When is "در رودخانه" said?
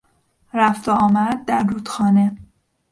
1.45-2.37